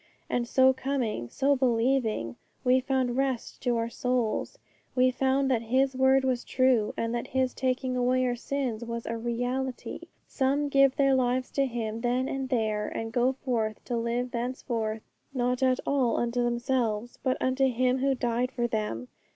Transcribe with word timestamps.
And 0.31 0.47
so 0.47 0.73
coming, 0.73 1.29
so 1.29 1.55
believing, 1.55 2.35
we 2.63 2.79
found 2.79 3.17
rest 3.17 3.61
to 3.61 3.77
our 3.77 3.91
souls; 3.91 4.57
we 4.95 5.11
found 5.11 5.51
that 5.51 5.61
His 5.61 5.95
word 5.95 6.23
was 6.23 6.43
true, 6.43 6.91
and 6.97 7.13
that 7.13 7.27
His 7.27 7.53
taking 7.53 7.95
away 7.95 8.25
our 8.25 8.35
sins 8.35 8.83
was 8.83 9.05
a 9.05 9.15
reality. 9.15 10.07
Some 10.27 10.69
give 10.69 10.95
their 10.95 11.13
lives 11.13 11.51
to 11.51 11.67
Him 11.67 12.01
then 12.01 12.27
and 12.27 12.49
there, 12.49 12.87
and 12.87 13.11
go 13.13 13.33
forth 13.33 13.79
to 13.85 13.95
live 13.95 14.31
thenceforth 14.31 15.03
not 15.35 15.61
at 15.61 15.79
all 15.85 16.17
unto 16.17 16.41
themselves, 16.41 17.19
but 17.21 17.37
unto 17.39 17.67
Him 17.67 17.99
who 17.99 18.15
died 18.15 18.51
for 18.51 18.65
them. 18.65 19.07